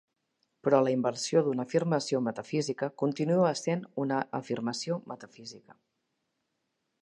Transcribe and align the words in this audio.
Però 0.67 0.77
la 0.85 0.93
inversió 0.93 1.43
d'una 1.47 1.65
afirmació 1.69 2.21
metafísica 2.29 2.89
continua 3.03 3.51
sent 3.61 3.85
una 4.05 4.19
afirmació 4.39 4.99
metafísica. 5.13 5.79